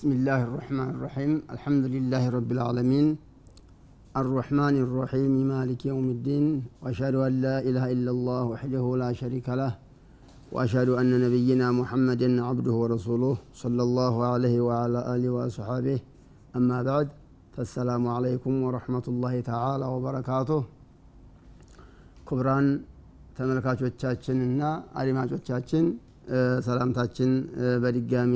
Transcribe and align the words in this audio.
بسم 0.00 0.12
الله 0.20 0.40
الرحمن 0.48 0.88
الرحيم 0.96 1.32
الحمد 1.56 1.84
لله 1.94 2.22
رب 2.36 2.50
العالمين 2.56 3.06
الرحمن 4.22 4.76
الرحيم 4.86 5.32
مالك 5.52 5.80
يوم 5.92 6.06
الدين 6.16 6.44
وأشهد 6.82 7.14
أن 7.26 7.32
لا 7.46 7.56
إله 7.68 7.84
إلا 7.94 8.10
الله 8.16 8.42
وحده 8.52 8.84
لا 9.02 9.10
شريك 9.20 9.48
له 9.60 9.72
وأشهد 10.54 10.88
أن 11.00 11.06
نبينا 11.24 11.66
محمدا 11.80 12.28
عبده 12.48 12.74
ورسوله 12.82 13.36
صلى 13.62 13.82
الله 13.88 14.14
عليه 14.32 14.56
وعلى 14.68 14.98
آله 15.14 15.30
وصحبه 15.36 15.98
أما 16.58 16.78
بعد 16.88 17.08
فالسلام 17.54 18.04
عليكم 18.16 18.52
ورحمة 18.66 19.06
الله 19.12 19.34
تعالى 19.52 19.86
وبركاته 19.94 20.60
كبران 22.28 22.66
تملكات 23.36 23.78
وتشاتشن 23.84 24.60
أريمات 25.00 25.28
وتشاتشن 25.34 25.84
ሰላምታችን 26.66 27.30
በድጋሚ 27.82 28.32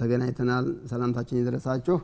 ተገናኝተናል። 0.00 0.66
ሰላምታችን 0.90 1.38
ይድረሳችሁ። 1.40 1.96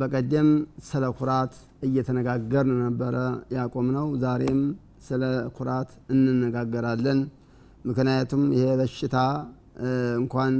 በቀደም 0.00 0.48
ስለ 0.88 1.04
ኩራት 1.18 1.52
እየተነጋገርን 1.86 2.78
ነበረ 2.84 3.16
ያቆም 3.56 3.88
ነው 3.96 4.06
ዛሬም 4.22 4.60
ስለ 5.08 5.22
ኩራት 5.56 5.90
እንነጋገራለን። 6.14 7.20
ምክንያቱም 7.88 8.42
ይሄ 8.56 8.64
በሽታ 8.80 9.16
እንኳን 10.20 10.54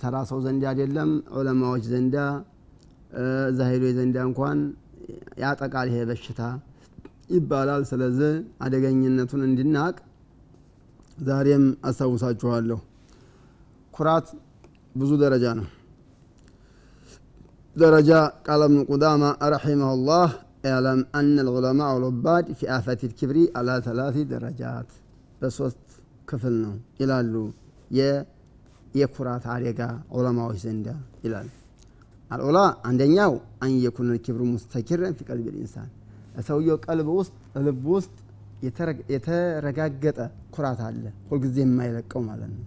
ተራ 0.00 0.16
ሰው 0.30 0.38
ዘንድ 0.44 0.62
አይደለም 0.70 1.10
ዑለማዎች 1.38 1.84
ዘንዳ 1.92 2.16
ዛሂዶች 3.58 3.92
ዘንዳ 3.98 4.16
እንኳን 4.28 4.58
ያጠቃል 5.42 5.88
ይሄ 5.92 6.00
በሽታ 6.10 6.40
ይባላል። 7.30 7.82
ስለዚህ 7.90 8.32
አደገኝነቱን 8.64 9.42
እንድናቅ 9.48 9.96
ዛሬም 11.27 11.65
አስታውሳችኋለሁ 11.89 12.79
ኩራት 13.93 14.27
ብዙ 14.95 15.11
ደረጃ 15.23 15.45
ነው 15.59 15.67
ደረጃ 17.75 18.11
ቃል 18.47 18.61
እብኑ 18.67 18.79
ቁዳማ 18.91 19.23
ረሒመሁ 19.53 19.93
ላህ 20.09 20.31
اعلم 20.65 20.99
أن 21.15 21.35
العلماء 21.39 21.89
العباد 21.97 22.45
في 22.53 22.65
آفة 22.77 23.01
الكبر 23.03 23.37
على 23.57 23.73
ثلاث 23.87 24.15
درجات 24.33 24.89
በሶስት 25.39 25.81
ክፍል 26.29 26.53
ነው 26.65 26.73
ይላሉ 27.01 27.33
የኩራት 28.95 29.45
አደጋ 29.53 29.79
ዑለማዎች 30.17 30.57
ዘንዳ 30.65 30.87
ይላል 31.25 31.47
አልዑላ 32.31 32.59
አንደኛው 32.89 33.33
አን 33.63 33.73
የኩነ 33.85 34.07
ልክብሩ 34.15 34.41
ሙስተኪረን 34.53 35.13
ፊ 35.17 35.25
ቀልቢ 35.29 35.47
ልኢንሳን 35.55 35.89
ሰውየው 36.47 36.77
ቀልብ 36.85 37.07
ውስጥ 37.19 37.33
ልብ 37.65 37.83
ውስጥ 37.95 38.15
የተረጋገጠ 39.12 40.18
ኩራት 40.54 40.80
አለ። 40.86 41.02
ሁልጊዜ 41.28 41.56
የማይለቀው 41.64 42.20
ማለት 42.28 42.50
ነው። 42.54 42.64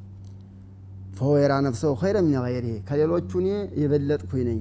ፈሆ 1.18 1.32
የራ 1.42 1.54
ነፍሰው 1.66 1.94
ኸይረ 2.02 2.18
ምን 2.26 2.36
ገይሪህ 2.46 2.78
ከሌሎቹ 2.90 3.32
እኔ 3.42 3.50
የበለጥኩኝ 3.82 4.44
ነኝ 4.50 4.60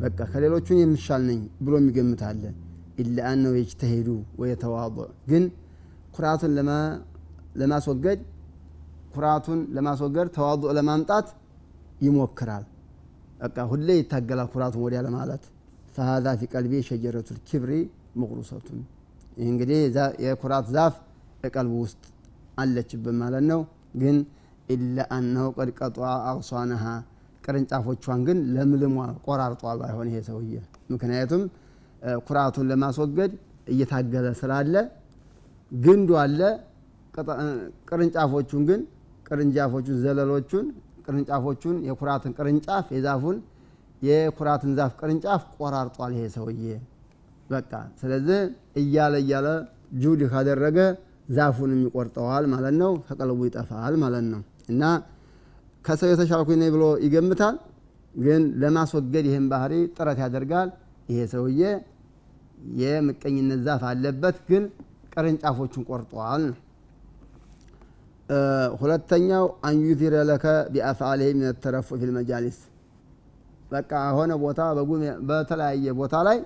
በቃ 0.00 0.18
ከሌሎቹ 0.32 0.66
እኔ 0.74 0.80
የምሻል 0.84 1.22
ነኝ 1.30 1.40
ብሎ 1.64 1.74
የሚገምት 1.80 2.22
አለ። 2.28 2.42
ኢላ 2.98 3.18
አነው 3.28 3.52
የጅተሄዱ 3.58 4.08
ወየተዋضዕ 4.40 5.08
ግን 5.30 5.44
ኩራቱን 6.16 6.52
ለማስወገድ 7.60 8.20
ኩራቱን 9.14 9.60
ለማስወገድ 9.76 10.28
ተዋضዕ 10.36 10.70
ለማምጣት 10.78 11.28
ይሞክራል። 12.00 12.64
በቃ 13.40 13.56
ሁሌ 13.70 13.88
ይታገላል 13.98 14.48
ኩራቱን 14.54 14.82
ወዲያ 14.84 15.00
ለማለት። 15.06 15.42
ፈሃዛ 15.96 16.26
ፊ 16.40 16.48
ቀልቢ 16.52 16.74
ሸጀረቱ 16.88 17.28
ልኪብሪ 17.38 17.72
መቁሩሰቱን 18.20 18.80
ይህ 19.36 19.46
እንግዲህ 19.52 19.80
የኩራት 20.24 20.66
ዛፍ 20.74 20.94
በቀልቡ 21.40 21.74
ውስጥ 21.84 22.02
አለችብን 22.62 23.16
ማለት 23.22 23.44
ነው። 23.50 23.60
ግን 24.02 24.16
ኢላ 24.68 25.04
አነሁ 25.16 25.46
ቀድ 25.56 25.70
ቀጧ 25.78 25.96
አቅሷነሃ 26.28 26.84
ቅርንጫፎቿን 27.44 28.20
ግን 28.26 28.38
ለምልሟል 28.54 29.12
ቆራርጧል 29.26 29.78
ባይሆን 29.80 30.08
ይሄ 30.10 30.18
ሰውዬ። 30.28 30.52
ምክንያቱም 30.92 31.42
ኩራቱን 32.26 32.66
ለማስወገድ 32.70 33.32
እየታገለ 33.72 34.26
ስላለ 34.40 34.74
ግንዱ 35.72 36.10
አለ 36.22 36.40
ቅርንጫፎቹን 37.88 38.62
ግን 38.68 38.80
ቅርንጫፎቹን 39.26 39.98
ዘለሎቹን 40.04 40.66
ቅርንጫፎቹን 41.06 41.76
የኩራትን 41.88 42.32
ቅርንጫፍ 42.38 42.86
የዛፉን 42.96 43.36
የኩራትን 44.02 44.72
ዛፍ 44.78 44.92
ቅርንጫፍ 45.00 45.42
ቆራርጧል 45.58 46.12
ይሄ 46.16 46.24
ሰውዬ 46.36 46.64
በቃ 47.52 47.70
ስለዚህ 48.00 48.40
እያለ 48.80 49.14
እያለ 49.22 49.46
ጁድ 50.02 50.20
ካደረገ 50.32 50.78
ዛፉንም 51.36 51.80
ይቆርጠዋል 51.86 52.44
ማለት 52.52 52.74
ነው። 52.82 52.92
ከቀልቡ 53.06 53.40
ይጠፋል 53.48 53.94
ማለት 54.02 54.24
ነው። 54.32 54.40
እና 54.68 54.82
ከሰው 55.84 56.08
የተሻልኩኝ 56.12 56.58
ነኝ 56.62 56.70
ብሎ 56.74 56.84
ይገምታል። 57.04 57.56
ግን 58.14 58.42
ለማስወገድ 58.62 59.24
ይህን 59.28 59.46
ባህሪ 59.52 59.74
ጥረት 59.96 60.18
ያደርጋል። 60.24 60.68
ይሄ 61.08 61.20
ሰውዬ 61.32 61.60
የምቀኝነት 62.80 63.60
ዛፍ 63.66 63.82
አለበት 63.88 64.36
ግን 64.50 64.64
ቅርንጫፎቹን 65.14 65.84
ቆርጠዋል 65.88 66.42
ሁለተኛው 68.80 69.44
አንዩዚረ 69.68 70.14
ለከ 70.28 70.44
ቢአፍዓሊህ 70.74 71.30
ምን 71.32 71.56
ተረፉ 71.64 71.88
ፊ 71.94 72.06
ልመጃሊስ 72.10 72.58
በቃ 73.72 73.90
ሆነ 74.16 74.32
ቦታ 74.42 74.60
በተለያየ 75.28 75.94
ቦታ 76.00 76.14
ላይ 76.28 76.38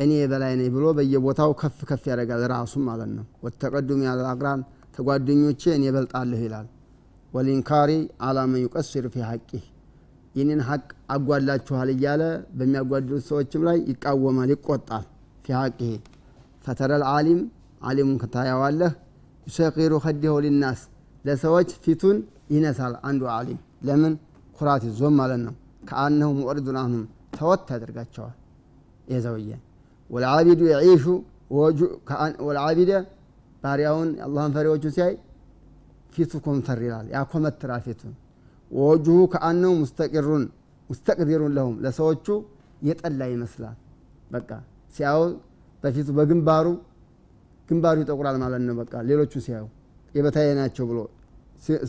እኔ 0.00 0.12
በላይ 0.30 0.52
ነኝ 0.58 0.68
ብሎ 0.74 0.86
በየቦታው 0.96 1.50
ከፍ 1.60 1.78
ከፍ 1.90 2.02
ያደርጋል 2.10 2.42
ራሱም 2.52 2.82
ማለት 2.88 3.10
ነው። 3.12 3.24
ወተቀዱም 3.44 4.00
ያለ 4.06 4.20
አቅራን 4.32 4.60
ተጓደኞቼ 4.96 5.62
እኔ 5.76 5.84
በልጣለሁ 5.94 6.40
ይላል። 6.44 6.66
ወሊንካሪ 7.32 7.90
አላመን 8.26 8.60
ዩቀስር 8.64 9.06
ፊ 9.14 9.24
ሐቂህ 9.28 9.64
ይህንን 10.34 10.60
ሐቅ 10.68 10.84
አጓላችኋል 11.14 11.90
እያለ 11.94 12.22
በሚያጓድሉት 12.56 13.24
ሰዎችም 13.28 13.62
ላይ 13.68 13.78
ይቃወማል 13.90 14.50
ይቆጣል። 14.54 15.04
ፊ 15.44 15.54
ሐቂህ 15.58 15.94
ፈተረል 16.64 17.04
አሊም 17.10 17.40
አሊሙን 17.82 18.16
ከታያዋለህ 18.22 18.92
ዩሰቂሩ 19.46 19.92
ከዲሁ 20.04 20.34
ሊናስ 20.44 20.80
ለሰዎች 21.24 21.70
ፊቱን 21.84 22.16
ይነሳል 22.50 22.94
አንዱ 23.08 23.22
አሊም 23.36 23.58
ለምን? 23.86 24.14
ኩራት 24.58 24.82
ይዞም 24.88 25.14
ማለት 25.20 25.40
ነው። 25.46 25.54
ከአነሁ 25.88 26.28
ሙዕሪዱን 26.38 26.78
አንሁም 26.80 27.04
ተወት 27.36 27.68
ያደርጋቸዋል። 27.74 28.36
ሰውዬ 29.24 29.48
ወልዓቢዱ 30.10 30.60
የዒሹ 30.72 31.04
ወልዓቢደ 32.46 32.92
ባሪያውን 33.62 34.10
አላህን 34.24 34.52
ፈሪዎቹ 34.56 34.84
ሲያይ 34.96 35.14
ፊቱ 36.14 36.32
ኮምተር 36.44 36.78
ይላል 36.86 37.06
ያኮመትራል 37.14 37.80
ፊቱን 37.86 38.14
ወወጅሁ 38.70 39.18
ከአነሁ 39.32 39.72
ሙስተቂሩን 39.80 40.44
ሙስተቅዲሩን 40.90 41.52
ለሁም 41.56 41.74
ለሰዎቹ 41.84 42.26
የጠላ 42.82 43.20
ይመስላል 43.32 43.76
በቃ 44.30 44.50
ሲያው 44.94 45.20
በፊቱ 45.84 46.08
በግንባሩ 46.18 46.66
ግንባሩ 47.68 47.96
ይጠቁራል 48.02 48.36
ማለት 48.42 48.62
ነው 48.66 48.74
በቃ። 48.80 48.92
ሌሎቹ 49.08 49.32
ሲያዩ 49.46 49.64
የበታየ 50.14 50.50
ናቸው 50.58 50.84
ብሎ 50.90 50.98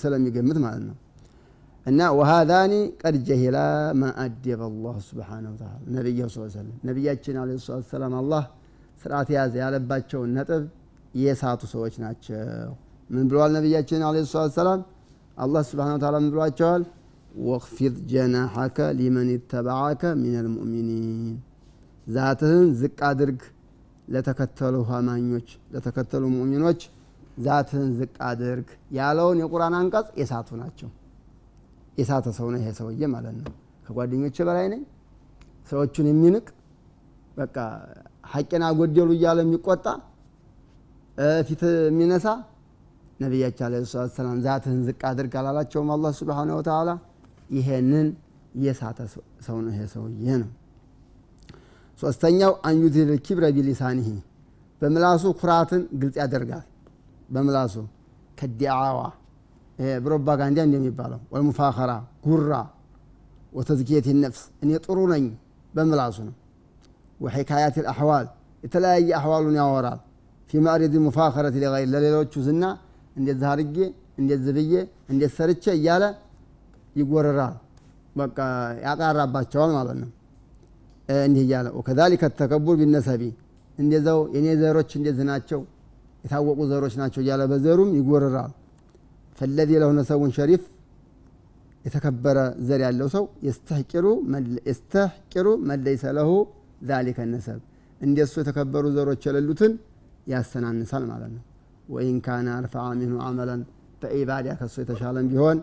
ስለሚገምት 0.02 0.58
ማለት 0.64 0.84
ነው 0.88 0.96
እና 1.88 2.02
ወሃዛኒ 2.18 2.74
ቀድ 3.02 3.16
ጀሂላ 3.28 3.58
ማ 4.00 4.10
አደበ 4.24 4.62
አላሁ 4.70 4.96
ስብሓነሁ 5.06 5.52
ወተዓላ። 5.54 5.78
ነቢያሁ 5.98 6.28
ስ 6.30 6.48
ሰለም 6.56 6.74
ነቢያችን 6.90 7.36
አለ 7.42 7.52
ሰላት 7.66 7.86
ሰላም 7.92 8.14
አላህ 8.22 8.44
ስርዓት 9.02 9.30
ያዘ 9.36 9.54
ያለባቸውን 9.64 10.32
ነጥብ 10.38 10.64
የሳቱ 11.16 11.62
ሰዎች 11.74 11.96
ናቸው። 12.04 12.72
ምን 13.10 13.26
ብለዋል 13.30 13.52
ነቢያችን 13.58 14.02
አለ 14.08 14.26
ሰላት 14.34 14.54
ሰላም 14.60 14.82
አላህ 15.38 15.62
ስብሓነ 15.70 15.92
ወተዓላ 15.98 16.16
ምን 16.24 16.30
ብሏቸዋል? 16.34 16.84
ወክፊድ 17.48 17.96
ጀናሐከ 18.12 18.78
ሊመን 19.00 19.28
ይተበዓከ 19.34 20.04
ሚን 20.22 20.36
ልሙእሚኒን 20.46 21.36
ዛትህን 22.08 22.68
ዝቅ 22.80 23.00
አድርግ 23.10 23.42
ለተከተሉ 24.08 24.76
አማኞች 24.98 25.48
ለተከተሉ 25.74 26.24
ሙእሚኖች 26.36 26.82
ዛትህን 27.46 27.90
ዝቅ 28.00 28.16
አድርግ 28.30 28.68
ያለውን 28.98 29.40
የቁርአን 29.44 29.76
አንቀጽ 29.80 30.08
የሳቱ 30.22 30.50
ናቸው 30.62 30.90
የሳተ 31.98 32.28
ሰው 32.38 32.48
ነው 32.54 32.60
ይሄ 32.62 32.70
ሰውዬ 32.80 33.04
ማለት 33.14 33.36
ነው። 33.40 33.54
ከጓደኞች 33.86 34.38
በላይ 34.48 34.66
ነኝ። 34.74 34.82
ሰዎቹን 35.72 36.08
የሚንቅ 36.12 36.46
በቃ 37.38 37.56
ሐቄን 38.32 38.64
አጎደሉ 38.68 39.10
እያለ 39.18 39.40
የሚቆጣ 39.46 39.86
ፊት 41.48 41.62
የሚነሳ 41.88 42.26
ነቢያችን 43.20 43.64
አለ 43.68 43.76
ሰላት 43.92 44.12
ሰላም 44.18 44.38
ዛትህን 44.46 44.80
ዝቅ 44.88 45.02
አድርግ 45.10 45.34
አላላቸውም 45.40 45.90
አላህ 45.96 46.12
ስብሓነ 46.20 46.50
ወተዓላ። 46.58 46.90
ይሄንን 47.58 48.08
የሳተ 48.64 49.00
ሰው 49.46 49.58
ነው 49.64 49.72
ይሄ 49.74 49.82
ሰውዬ 49.94 50.28
ነው። 50.42 50.50
ሶስተኛው 52.00 52.52
አንዩዚል 52.70 53.12
ኪብረ 53.26 53.46
ቢሊሳኒህ 53.56 54.10
በምላሱ 54.82 55.24
ኩራትን 55.40 55.84
ግልጽ 56.02 56.16
ያደርጋል። 56.22 56.66
በምላሱ 57.30 57.76
ከዲዓዋ 58.38 59.00
ፕሮፓጋንዳ 60.04 60.58
እንደሚባለው 60.68 61.20
ወልሙፋኸራ 61.34 61.92
ጉራ 62.26 62.54
ወተዝኪየት 63.54 64.08
ነፍስ። 64.24 64.42
እኔ 64.64 64.70
ጥሩ 64.86 64.98
ነኝ 65.14 65.26
በምላሱ 65.74 66.18
ነው። 66.28 66.36
ወሒካያት 67.20 67.76
ልአሕዋል 67.84 68.26
የተለያየ 68.64 69.10
አሕዋሉን 69.20 69.56
ያወራል። 69.62 70.00
ፊ 70.50 70.60
ማዕሪድ 70.66 70.94
ሙፋኸረት 71.06 71.56
ሊገይር 71.58 71.88
ለሌሎቹ 71.94 72.34
ዝና 72.48 72.64
እንደዚህ 73.16 73.48
አርጌ 73.54 73.78
እንደዚህ 74.20 74.52
ብዬ 74.58 74.74
እንዴት 75.12 75.32
ሰርቼ 75.38 75.64
እያለ 75.78 76.04
ይጎረራል። 76.96 77.56
በቃ 78.16 78.38
ያቃራባቸዋል 78.86 79.72
ማለት 79.78 79.98
ነው። 80.04 80.10
እንዲህ 81.20 81.44
እያለ 81.46 81.68
ወከዛሊከ 81.78 82.24
ተከቡር 82.40 82.76
ቢነሰቢ 82.80 83.24
እንደዛው 83.78 84.20
የኔ 84.36 84.48
ዘሮች 84.62 84.92
እንደዚህ 85.00 85.26
ናቸው 85.32 85.60
የታወቁ 86.24 86.60
ዘሮች 86.72 86.94
ናቸው 87.02 87.22
እያለ 87.24 87.42
በዘሩም 87.52 87.92
ይጎርራል 88.00 88.54
ፈለዚ 89.38 89.72
ለሁ 89.82 89.90
ነሰቡን 89.98 90.32
ሸሪፍ 90.38 90.64
የተከበረ 91.86 92.38
ዘር 92.68 92.82
ያለው 92.86 93.08
ሰው 93.16 93.24
የስተሕቂሩ 94.68 95.46
መለይሰ 95.70 96.04
ለሁ 96.18 96.30
ዛሊከ 96.90 97.20
ነሰብ 97.32 97.60
እንደሱ 98.02 98.34
የተከበሩ 98.42 98.86
ዘሮች 98.96 99.22
የሌሉትን 99.28 99.74
ያሰናንሳል 100.28 101.04
ማለት 101.12 101.32
ነው። 101.36 101.44
ወኢን 101.88 102.18
ካነ 102.26 102.48
አርፈዓ 102.58 102.86
ሚንሁ 103.00 103.18
አመለን 103.28 103.62
በኢባዳ 104.02 104.48
ከሱ 104.60 104.76
የተሻለም 104.84 105.28
ቢሆን 105.32 105.58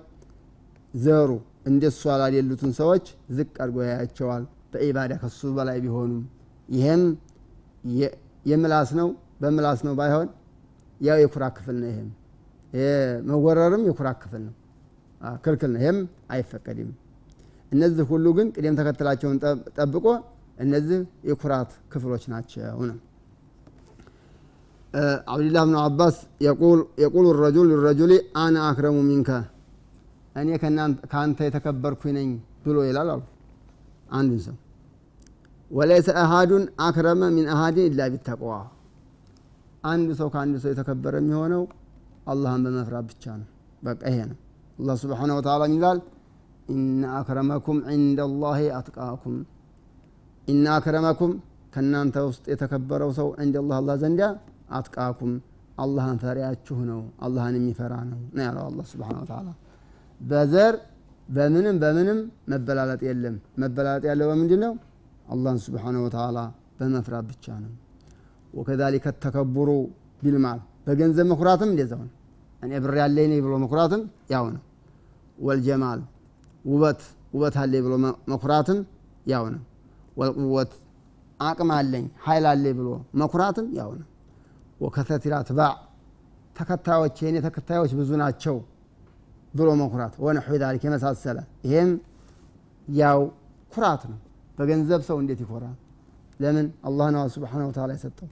ዘሩ 0.95 1.31
እንደሱ 1.71 2.01
ያላሌሉትን 2.13 2.73
ሰዎች 2.81 3.05
ዝቅ 3.37 3.53
አድርጎ 3.63 3.79
ያያቸዋል። 3.89 4.43
በኢባዳ 4.73 5.13
ከሱ 5.23 5.41
በላይ 5.59 5.79
ቢሆኑም 5.85 6.23
ይሄም 6.69 7.03
የምላስ 8.47 8.91
ነው። 9.01 9.09
በምላስ 9.43 9.81
ነው 9.87 9.95
ባይሆን 10.01 10.29
ያው 11.01 11.19
የኩራ 11.23 11.45
ክፍል 11.57 11.77
ነው 11.83 11.89
ይሄም 11.93 12.11
መወረርም 13.29 13.83
የኩራ 13.89 14.09
ክፍል 14.21 14.43
ነው። 14.47 14.55
ክልክል 15.45 15.71
ነው። 15.75 15.81
ይሄም 15.83 15.99
አይፈቀድም። 16.31 16.91
እነዚህ 17.73 18.05
ሁሉ 18.11 18.27
ግን 18.37 18.49
ቅደም 18.57 18.75
ተከተላቸውን 18.81 19.37
ጠብቆ 19.79 20.07
እነዚህ 20.59 20.99
የኩራት 21.29 21.71
ክፍሎች 21.93 22.25
ናቸው 22.33 22.81
ነው። 22.91 22.99
አብድላህ 25.33 25.63
ብኑ 25.67 25.77
አባስ 25.85 26.17
የቁሉ 26.99 27.27
ረጁል 27.41 27.67
ልረጁሊ 27.73 28.13
አነ 28.43 28.57
አክረሙ 28.67 28.97
ሚንከ። 29.09 29.31
እኔ 30.37 30.49
ከአንተ 31.11 31.39
የተከበርኩ 31.47 32.03
ነኝ 32.17 32.29
ብሎ 32.65 32.77
ይላል 32.89 33.09
አሉ 33.15 33.23
አንዱን 34.13 34.41
ሰው። 34.47 34.57
ወለይሰ 35.71 36.09
አሃዱን 36.23 36.65
አክረመ 36.87 37.23
ሚን 37.37 37.47
አሃድን 37.55 37.87
ኢላ 37.89 38.01
ቢተቅዋ። 38.13 38.53
አንዱ 39.85 40.09
ሰው 40.21 40.29
ከአንዱ 40.35 40.55
ሰው 40.63 40.71
የተከበረ 40.73 41.15
የሚሆነው 41.23 41.63
አላህን 42.27 42.61
በመፍራት 42.67 43.05
ብቻ 43.11 43.25
ነው። 43.41 43.49
በቃ 43.83 44.01
ይሄ 44.11 44.19
ነው። 44.31 44.39
አላህ 44.79 44.97
ስብሓነሁ 45.03 45.35
ወተዓላ 45.39 45.65
ይላል? 45.73 45.99
ኢነ 46.71 47.03
አክረመኩም 47.17 47.79
ዒንደ 47.91 48.21
ላሂ 48.43 48.61
አትቃኩም 48.79 49.35
ኢነ 50.47 50.65
አክረመኩም 50.77 51.33
ከእናንተ 51.75 52.17
ውስጥ 52.29 52.45
የተከበረው 52.53 53.11
ሰው 53.19 53.29
ዒንደ 53.39 53.57
ላህ 53.69 53.77
አላህ 53.81 53.97
ዘንዳ 54.03 54.23
አትቃኩም። 54.73 55.33
አላህን 55.79 56.19
ፈሪያችሁ 56.23 56.77
ነው። 56.91 57.01
አላህን 57.25 57.55
የሚፈራ 57.59 57.95
ነው 58.11 58.21
ነው 58.33 58.43
ያለው 58.47 58.65
አላህ 58.69 58.85
ስብሓነሁ 58.93 59.23
ወተዓላ 59.25 59.49
በዘር 60.21 60.75
በምንም 61.29 61.77
በምንም 61.83 62.19
መበላለጥ 62.51 63.01
የለም። 63.09 63.37
መበላለጥ 63.63 64.05
ያለው 64.11 64.27
በምንድን 64.31 64.61
ነው? 64.65 64.73
አላህን 65.29 65.59
ስብሓነሁ 65.67 66.03
ወተዓላ 66.07 66.39
በመፍራት 66.79 67.25
ብቻ 67.31 67.47
ነው። 67.65 67.73
ወከዛሊከ 68.55 69.07
ተከቡሩ 69.25 69.71
ቢልማል 70.23 70.61
በገንዘብ 70.87 71.27
መኩራትም 71.33 71.69
እንደዛው 71.73 72.01
ነው። 72.03 72.13
እኔ 72.63 72.73
ብር 72.85 72.95
ያለኝ 73.01 73.33
ብሎ 73.45 73.55
መኩራትም 73.65 74.03
ያው 74.35 74.45
ነው። 74.55 74.63
ወልጀማል 75.39 76.01
ውበት 76.65 77.01
ውበት 77.35 77.55
አለኝ 77.63 77.83
ብሎ 77.87 77.95
መኩራትም 78.33 78.79
ያው 79.33 79.45
ነው። 79.55 79.63
ወልቁወት 80.21 80.73
አቅም 81.41 81.71
አለኝ 81.77 82.05
ሀይል 82.27 82.45
አለኝ 82.51 82.75
ብሎ 82.81 82.89
መኩራትም 83.23 83.67
ያው 83.79 83.91
ነው። 84.01 84.09
ወከተቲራ 84.81 85.35
ትባዕ 85.49 85.75
ተከታዮች 86.57 87.17
የእኔ 87.25 87.37
ተከታዮች 87.47 87.93
ብዙ 87.99 88.11
ናቸው 88.23 88.57
ብሎ 89.55 89.69
መኩራት። 89.81 90.15
ወነሑ 90.25 90.49
ዛሊክ 90.63 90.83
የመሳሰለ። 90.87 91.39
ይሄም 91.67 91.91
ያው 92.89 93.21
ኩራት 93.73 94.03
ነው። 94.11 94.19
በገንዘብ 94.59 95.01
ሰው 95.09 95.17
እንዴት 95.23 95.41
ይኮራል? 95.45 95.75
ለምን? 96.41 96.67
አላህ 96.89 97.07
ነው 97.15 97.23
ስብሓነሁ 97.35 97.67
ወተዓላ 97.71 97.91
የሰጠው። 97.97 98.29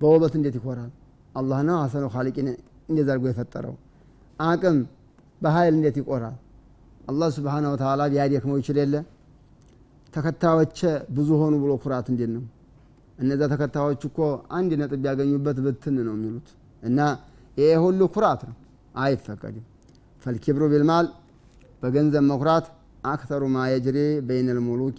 በውበት 0.00 0.32
እንዴት 0.38 0.54
ይኮራል 0.58 0.90
አላህ 1.36 1.58
ነው 1.68 1.76
ሀሰኑ 1.82 2.04
ካሊቂን 2.14 2.48
እንዴት 2.90 3.06
አድርጎ 3.06 3.24
የፈጠረው? 3.30 3.74
አቅም 4.40 4.76
በኃይል 5.40 5.74
እንዴት 5.78 5.96
ይቆራል? 6.00 6.36
አላህ 7.10 7.28
ስብሓነሁ 7.36 7.70
ወተዓላ 7.74 8.02
ቢያደክመው 8.12 8.56
ይችል 8.60 8.76
የለ? 8.82 8.94
ተከታዮቼ 10.14 10.78
ብዙ 11.16 11.28
ሆኑ 11.40 11.54
ብሎ 11.62 11.72
ኩራት 11.82 12.06
እንዴት 12.12 12.30
ነው? 12.36 12.44
እነዛ 13.18 13.42
ተከታዮች 13.52 14.02
እኮ 14.08 14.18
አንድ 14.50 14.70
ነጥብ 14.80 15.04
ያገኙበት 15.08 15.58
ብትን 15.66 15.96
ነው 16.06 16.14
የሚሉት። 16.18 16.48
እና 16.82 16.98
ይሄ 17.56 17.70
ሁሉ 17.84 18.00
ኩራት 18.14 18.40
ነው። 18.48 18.56
አይፈቀድም። 18.98 19.64
ፈልኪብሩ 20.24 20.62
ቢልማል 20.72 21.06
በገንዘብ 21.82 22.24
መኩራት 22.30 22.66
አክተሩ 23.06 23.42
ማ 23.54 23.64
የጅሪ 23.70 23.98
በይነ 24.28 24.48
ልሙሉኪ 24.56 24.98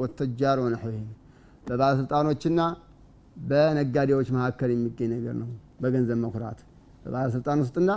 ወተጃር 0.00 0.58
ወነሕዊህም 0.64 1.08
በባለስልጣኖችና 1.66 2.60
በነጋዴዎች 3.36 4.28
መካከል 4.36 4.70
የሚገኝ 4.74 5.08
ነገር 5.14 5.34
ነው። 5.40 5.48
በገንዘብ 5.82 6.18
መኩራት 6.24 6.58
በባለስልጣን 7.02 7.58
ውስጥና 7.64 7.90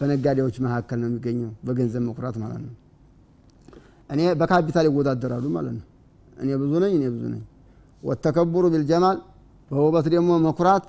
በነጋዴዎች 0.00 0.56
መካከል 0.66 0.98
ነው 1.02 1.08
የሚገኘው 1.10 1.50
በገንዘብ 1.66 2.02
መኩራት 2.08 2.36
ማለት 2.42 2.60
ነው። 2.66 2.74
እኔ 4.10 4.20
በካፒታል 4.40 4.86
ይወዳደራሉ 4.88 5.46
ማለት 5.56 5.74
ነው። 5.78 5.86
እኔ 6.36 6.50
ብዙ 6.62 6.72
ነኝ 6.84 6.92
እኔ 6.98 7.04
ብዙ 7.14 7.24
ነኝ። 7.34 7.42
ወተከቡሩ 8.02 8.64
ቢልጀማል 8.74 9.18
በውበት 9.70 10.06
ደግሞ 10.14 10.30
መኩራት 10.46 10.84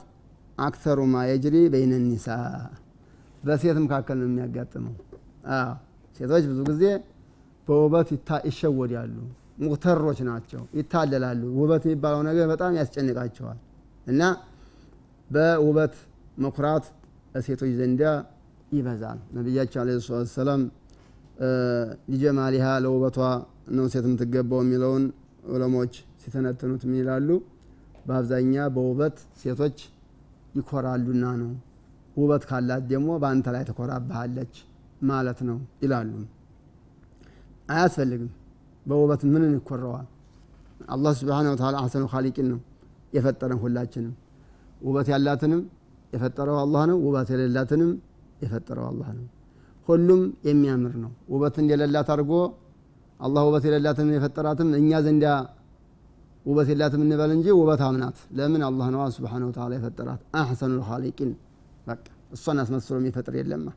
አክተሩ 0.57 0.99
ማ 1.11 1.23
የጅሪ 1.29 1.55
በይነ 1.73 1.93
ኒሳ 2.03 2.27
በሴት 3.43 3.77
መካከል 3.83 4.17
ነው 4.21 4.27
የሚያጋጥመው። 4.29 4.95
ሴቶች 6.19 6.43
ብዙ 6.51 6.59
ጊዜ 6.69 6.83
በውበት 7.67 8.09
ይሸወዳሉ። 8.49 9.15
ሙተሮች 9.63 10.19
ናቸው 10.27 10.61
ይታለላሉ። 10.77 11.41
ውበት 11.59 11.83
የሚባለው 11.87 12.21
ነገር 12.29 12.45
በጣም 12.53 12.71
ያስጨንቃቸዋል 12.79 13.59
እና 14.07 14.21
በውበት 15.29 15.93
መኩራት 16.43 16.85
ሴቶች 17.45 17.71
ዘንዳ 17.79 18.01
ይበዛል። 18.71 19.19
ነቢያቸው 19.35 19.79
አለ 19.81 19.89
ሰላት 20.01 20.29
ሰላም 20.35 20.61
ሊጀማሊሃ 22.11 22.65
ለውበቷ 22.83 23.17
ነው 23.77 23.85
ሴት 23.93 24.05
የምትገባው 24.07 24.59
የሚለውን 24.63 25.03
ዑለሞች 25.51 25.93
ሲተነትኑት 26.21 26.83
ምን 26.87 26.97
ይላሉ? 27.01 27.29
በአብዛኛ 28.07 28.55
በውበት 28.75 29.17
ሴቶች 29.41 29.77
ይኮራሉና 30.57 31.25
ነው። 31.41 31.51
ውበት 32.17 32.43
ካላት 32.49 32.83
ደግሞ 32.91 33.09
በአንተ 33.21 33.47
ላይ 33.55 33.63
ትኮራብሃለች 33.69 34.53
ማለት 35.09 35.39
ነው 35.49 35.57
ይላሉ። 35.83 36.11
አያስፈልግም። 37.69 38.31
በውበት 38.85 39.21
ምንን 39.33 39.53
ይኮረዋል? 39.57 40.07
አላህ 40.87 41.11
ስብሓን 41.19 41.47
ወተላ 41.51 41.75
አሰኑ 41.83 42.03
ካሊቂን 42.13 42.47
ነው 42.51 42.59
የፈጠረን 43.13 43.59
ሁላችንም። 43.63 44.13
ውበት 44.81 45.07
ያላትንም 45.13 45.61
የፈጠረው 46.13 46.57
አላህ 46.63 46.83
ነው። 46.89 46.97
ውበት 47.05 47.29
የሌላትንም 47.33 47.91
የፈጠረው 48.43 48.85
አላህ 48.91 49.09
ነው። 49.17 49.25
ሁሉም 49.87 50.21
የሚያምር 50.47 50.93
ነው። 51.03 51.11
ውበት 51.33 51.55
እንደሌላት 51.61 52.09
አድርጎ 52.13 52.33
አላህ 53.19 53.41
ውበት 53.47 53.63
የሌላትን 53.67 54.07
የፈጠራትም 54.15 54.69
እኛ 54.77 54.91
ዘንዳ 55.05 55.25
ውበት 56.45 56.67
የላትም 56.71 57.01
እንበል 57.05 57.31
እንጂ 57.35 57.47
ውበት 57.57 57.81
አምናት። 57.87 58.17
ለምን? 58.37 58.61
አላህ 58.67 58.87
ነዋ 58.93 59.03
ስብሓን 59.15 59.43
ወተላ 59.47 59.73
የፈጠራት። 59.77 60.21
አሕሰኑ 60.39 60.71
ልካሊቂን 60.79 61.31
በቃ 61.87 62.03
እሷን 62.35 62.59
አስመስሎ 62.63 62.95
የሚፈጥር 62.99 63.35
የለማ። 63.39 63.67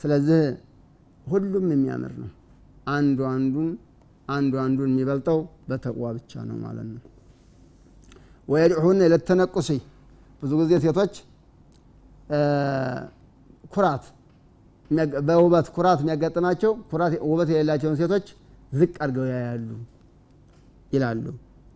ስለዚህ 0.00 0.42
ሁሉም 1.26 1.66
የሚያምር 1.72 2.12
ነው። 2.22 2.30
አንዱ 2.90 3.18
አንዱን 3.32 3.68
አንዱ 4.28 4.54
አንዱን 4.64 4.90
የሚበልጠው 4.92 5.38
በተቅዋ 5.68 6.06
ብቻ 6.16 6.32
ነው 6.48 6.56
ማለት 6.64 6.88
ነው 6.90 7.02
ወየድዑሁነ 8.48 9.00
ለተነቁሲ። 9.12 9.70
ብዙ 10.42 10.52
ጊዜ 10.60 10.72
ሴቶች 10.84 11.14
ኩራት 13.74 14.04
በውበት 15.28 15.66
ኩራት 15.76 15.98
የሚያጋጥማቸው 16.02 16.72
ውበት 17.30 17.48
የሌላቸውን 17.54 17.96
ሴቶች 18.00 18.26
ዝቅ 18.72 18.94
አድርገው 19.04 19.26
ያያሉ 19.32 19.68
ይላሉ። 20.92 21.24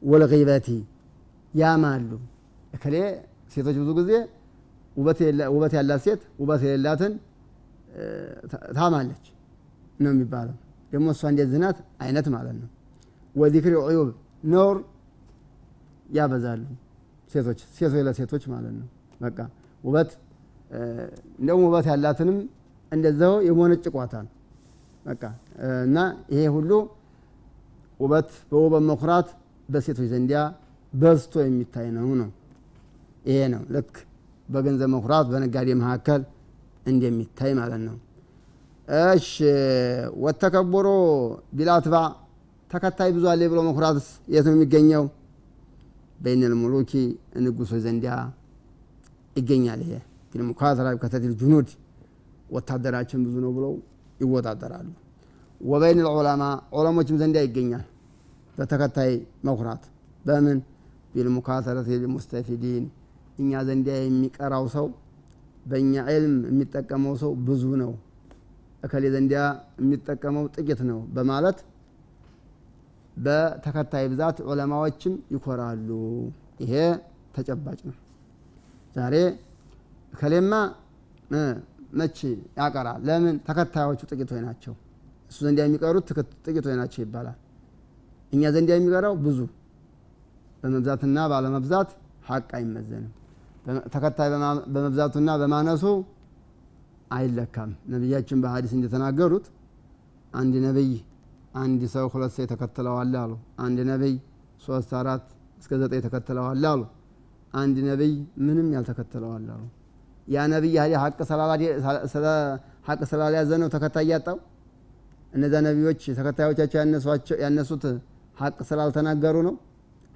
ወልበቲ 0.03 0.69
ያማሉ። 1.55 2.11
እከሌ 2.77 2.95
ሴቶች 3.55 3.77
ብዙ 3.83 3.91
ጊዜ 4.01 4.13
ውበት 5.53 5.73
ያላት 5.79 6.01
ሴት 6.07 6.23
ውበት 6.41 6.63
የሌላትን 6.67 7.13
ታማለች 8.79 9.25
ነው 10.01 10.11
የሚባለው። 10.15 10.57
ደግሞ 10.93 11.07
እሷ 11.15 11.23
እንደዚህ 11.33 11.59
ናት 11.65 11.77
አይነት 12.05 12.27
ማለት 12.35 12.57
ነው። 12.63 12.69
ወዚክሪ 13.35 13.75
ዑዩብ 13.83 14.09
ነውር 14.53 14.79
ያበዛሉ። 16.13 16.63
ሴቶች 17.31 17.61
ሴቶች 17.77 18.03
ለሴቶች 18.07 18.45
ማለት 18.53 18.75
ነው። 18.81 18.89
በቃ 19.21 19.39
ውበት 19.85 20.11
እንደውም 21.41 21.63
ውበት 21.67 21.87
ያላትንም 21.93 22.37
እንደዛው 22.93 23.35
የሞነጭቋታል 23.47 24.27
በቃ 25.07 25.23
እና 25.87 25.99
ይሄ 26.33 26.43
ሁሉ 26.57 26.71
ውበት 28.01 28.31
በውበት 28.51 28.85
መኩራት 28.91 29.29
በሴቶች 29.69 30.09
ዘንዲያ 30.13 30.39
በዝቶ 30.93 31.35
የሚታይ 31.45 31.87
ነው 31.97 32.09
ነው። 32.21 32.31
ይሄ 33.25 33.39
ነው 33.55 33.63
ልክ 33.75 33.93
በገንዘብ 34.49 34.91
መኩራት 34.95 35.27
በነጋዴ 35.33 35.69
መካከል 35.83 36.21
እንደሚታይ 36.87 37.53
ማለት 37.61 37.81
ነው። 37.89 37.97
እሺ 39.11 39.29
ወተከቦሮ 40.25 40.89
ቢላትባ 41.53 41.97
ተከታይ 42.71 43.11
ብዙ 43.17 43.25
አለ 43.33 43.43
ብሎ 43.53 43.61
መኩራትስ 43.69 44.07
የት 44.35 44.47
ነው 44.49 44.55
የሚገኘው? 44.57 45.05
በይነል 46.23 46.55
ሙሉኪ 46.63 46.93
ንጉሶች 47.45 47.81
ዘንዲያ 47.87 48.13
ይገኛል። 49.37 49.81
ይሄ 49.85 49.93
ግን 50.33 50.43
ሙካተራ 50.49 50.89
ከተቲል 51.03 51.33
ጁኑድ 51.41 51.69
ወታደራችን 52.55 53.21
ብዙ 53.27 53.35
ነው 53.45 53.53
ብለው 53.57 53.73
ይወዳደራሉ። 54.21 54.89
ወበይን 55.61 55.99
ልዑለማ 56.07 56.43
ዑለሞችም 56.77 57.17
ዘንዲያ 57.23 57.43
ይገኛል። 57.47 57.85
በተከታይ 58.59 59.13
መኩራት 59.47 59.83
በምን 60.25 60.59
ቢልሙካተረት 61.15 61.87
ልሙስተፊዲን 62.03 62.85
እኛ 63.39 63.61
ዘንዲያ 63.69 63.95
የሚቀራው 64.01 64.65
ሰው 64.75 64.87
በእኛ 65.67 65.95
ዕልም 66.11 66.35
የሚጠቀመው 66.51 67.15
ሰው 67.23 67.33
ብዙ 67.47 67.65
ነው፣ 67.83 67.93
እከሌ 68.83 69.05
ዘንዲያ 69.15 69.41
የሚጠቀመው 69.83 70.45
ጥቂት 70.55 70.81
ነው 70.91 70.99
በማለት 71.17 71.59
በተከታይ 73.17 74.05
ብዛት 74.13 74.39
ዑለማዎችም 74.49 75.15
ይኮራሉ። 75.35 75.89
ይሄ 76.63 76.73
ተጨባጭ 77.37 77.81
ነው። 77.89 77.97
ዛሬ 78.97 79.15
እከሌማ 80.15 80.53
መች 81.93 82.19
ያቀራል? 82.59 83.01
ለምን 83.09 83.35
ተከታዮቹ 83.47 84.01
ጥቂቶች 84.11 84.41
ናቸው። 84.47 84.75
እሱ 85.31 85.39
ዘንዲያ 85.47 85.65
የሚቀሩት 85.69 86.07
ጥቂቶች 86.47 86.75
ናቸው 86.81 87.01
ይባላል። 87.05 87.39
እኛ 88.33 88.43
ዘንዲያ 88.55 88.75
የሚቀራው 88.79 89.15
ብዙ 89.25 89.39
በመብዛትና 90.63 91.19
ባለመብዛት 91.33 91.91
ሀቅ 92.29 92.49
አይመዘንም። 92.59 93.13
ተከታይ 93.95 94.29
በመብዛቱና 94.75 95.31
በማነሱ 95.41 95.85
አይለካም። 97.11 97.71
ነቢያችን 97.93 98.39
በሀዲስ 98.43 98.73
እንደተናገሩት 98.77 99.47
አንድ 100.33 100.55
ነቢይ 100.67 100.93
አንድ 101.55 101.83
ሰው 101.95 102.07
ሁለት 102.13 102.33
ሰው 102.37 102.47
ተከትለዋል 102.53 103.15
አሉ። 103.23 103.33
አንድ 103.59 103.79
ነቢይ 103.91 104.15
ሶስት 104.65 104.91
አራት 105.01 105.25
እስከ 105.59 105.73
ዘጠኝ 105.81 106.01
ተከትለዋል 106.07 106.65
አሉ። 106.65 106.83
አንድ 107.55 107.77
ነቢይ 107.89 108.13
ምንም 108.47 108.69
ያልተከተለዋል 108.77 109.47
አሉ። 109.55 109.63
ያ 110.29 110.47
ነቢይ 110.53 110.77
ሀቅ 112.87 113.01
ስላልያዘ 113.11 113.51
ነው 113.63 113.69
ተከታይ 113.75 114.09
ያጣው። 114.13 114.39
እነዛ 115.33 115.55
ነቢዮች 115.67 116.03
ተከታዮቻቸው 116.19 116.79
ያነሱት 117.45 117.85
ሀቅ 118.37 118.57
ስላልተናገሩ 118.69 119.37
ነው 119.49 119.55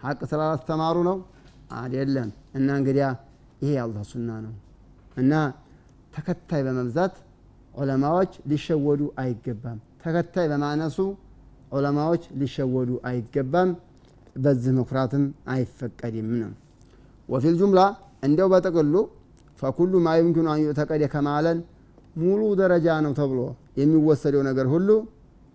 ሀቅ 0.02 0.21
ስላላስተማሩ 0.31 0.97
ነው 1.09 1.16
አይደለም። 1.76 2.28
እና 2.55 2.69
እንግዲያ 2.81 3.05
ይሄ 3.62 3.71
የአላህ 3.76 4.02
ሱና 4.11 4.31
ነው 4.45 4.55
እና 5.16 5.33
ተከታይ 6.16 6.62
በመብዛት 6.66 7.14
ዑለማዎች 7.75 8.33
ሊሸወዱ 8.50 9.02
አይገባም። 9.23 9.78
ተከታይ 10.02 10.47
በማነሱ 10.52 10.99
ዑለማዎች 11.73 12.23
ሊሸወዱ 12.40 12.90
አይገባም። 13.08 13.70
በዚህ 14.37 14.73
መኩራትም 14.78 15.23
አይፈቀድም 15.52 16.28
ነው። 16.40 16.50
ወፊል 17.28 17.54
ጁምላ 17.61 17.80
እንዲያው 18.26 18.49
በጥቅሉ 18.52 18.94
ፈኩሉ 19.62 19.92
ማ 20.04 20.11
ዩምኪኑ 20.18 20.46
አን 20.52 20.61
ዩዕተቀደ 20.64 21.04
ከማለን 21.12 21.58
ሙሉ 22.16 22.40
ደረጃ 22.61 22.87
ነው 23.04 23.12
ተብሎ 23.18 23.40
የሚወሰደው 23.80 24.42
ነገር 24.49 24.66
ሁሉ 24.75 24.88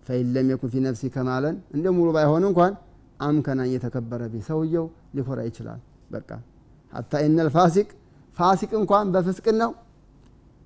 ፈኢን 0.06 0.28
ለም 0.34 0.48
የኩን 0.52 0.70
ፊ 0.72 0.82
ነፍሲ 0.86 1.10
ከማለን 1.14 1.56
እንደ 1.76 1.86
ሙሉ 1.96 2.08
ባይሆን 2.16 2.44
እንኳን 2.48 2.72
አምከና 3.20 3.60
እየተከበረ 3.68 4.22
ቢ 4.32 4.40
ሰውየው 4.48 4.86
ሊኮራ 5.16 5.40
ይችላል። 5.48 5.80
በቃ 6.10 6.28
حتى 6.92 7.12
إن 7.26 7.50
الفاسق 7.56 7.88
ፋሲቅ 8.38 8.70
እንኳን 8.80 9.06
በፍስቅን 9.14 9.56
ነው 9.62 9.70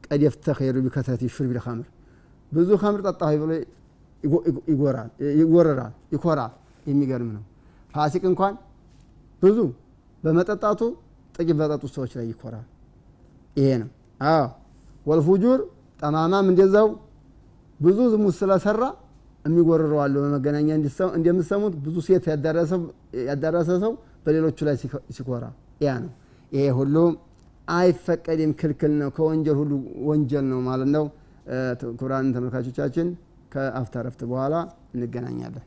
قد 0.07 0.23
يفتخر 0.27 0.77
بكثرة 0.85 1.23
شرب 1.37 1.53
الخمر 1.57 1.87
ብዙ 2.53 2.69
ኸምር 2.83 3.01
ጠጣሁ 3.09 3.33
ብሎ 3.43 3.53
ይጎረራል፣ 4.23 5.11
ይኮራል። 6.13 6.53
የሚገርም 6.87 7.31
ነው። 7.37 7.43
ፋሲቅ 7.95 8.23
እንኳን 8.31 8.55
ብዙ 9.43 9.59
በመጠጣቱ 10.23 10.81
ጥቂት 11.35 11.57
በጠጡት 11.61 11.91
ሰዎች 11.97 12.13
ላይ 12.19 12.27
ይኮራል። 12.31 12.67
ይሄ 13.57 13.69
ነው። 13.83 13.89
አዎ 14.21 14.45
والفجور 15.07 15.59
ጠማማም 16.03 16.47
እንደዛው 16.53 16.89
ብዙ 17.81 17.99
ዝሙት 18.13 18.35
ስለሰራ 18.39 18.83
የሚጎርረዋለሁ። 19.45 20.21
በመገናኛ 20.25 20.69
እንደምትሰሙት 21.19 21.75
ብዙ 21.85 21.97
ሴት 22.07 22.25
ያዳረሰ 23.29 23.71
ሰው 23.83 23.93
በሌሎቹ 24.25 24.59
ላይ 24.69 24.77
ሲኮራ 25.17 25.45
ያ 25.83 25.93
ነው። 26.05 26.13
ይሄ 26.53 26.65
ሁሉ 26.79 26.97
አይፈቀድም፣ 27.69 28.51
ክልክል 28.61 28.93
ነው። 29.01 29.09
ከወንጀል 29.17 29.57
ሁሉ 29.61 29.73
ወንጀል 30.09 30.45
ነው 30.51 30.61
ማለት 30.69 30.91
ነው። 30.97 31.05
ክቡራን 31.91 32.27
ተመልካቾቻችን 32.35 33.09
ከአፍታ 33.57 34.03
ረፍት 34.07 34.23
በኋላ 34.31 34.55
እንገናኛለን። 34.95 35.65